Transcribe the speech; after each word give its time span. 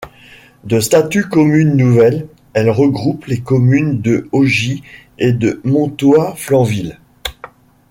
De 0.63 0.79
statut 0.79 1.29
commune 1.29 1.75
nouvelle, 1.77 2.25
elle 2.53 2.71
regroupe 2.71 3.25
les 3.27 3.39
communes 3.41 4.01
de 4.01 4.27
Ogy 4.31 4.81
et 5.19 5.31
de 5.31 5.61
Montoy-Flanville. 5.63 6.97